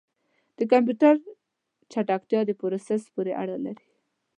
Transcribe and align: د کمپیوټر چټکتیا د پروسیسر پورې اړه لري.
د 0.57 0.59
کمپیوټر 0.71 1.13
چټکتیا 1.91 2.39
د 2.45 2.51
پروسیسر 2.59 3.07
پورې 3.15 3.31
اړه 3.41 3.57
لري. 3.65 3.87